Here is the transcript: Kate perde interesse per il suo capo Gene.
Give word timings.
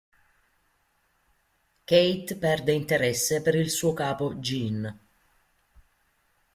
Kate 1.85 2.35
perde 2.35 2.71
interesse 2.71 3.43
per 3.43 3.53
il 3.53 3.69
suo 3.69 3.93
capo 3.93 4.39
Gene. 4.39 4.99